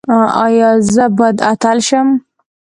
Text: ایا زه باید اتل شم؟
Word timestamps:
ایا 0.45 0.69
زه 0.93 1.05
باید 1.17 1.37
اتل 1.51 1.77
شم؟ 1.87 2.07